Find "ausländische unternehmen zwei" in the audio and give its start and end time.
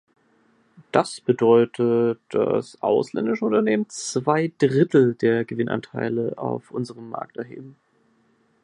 2.81-4.51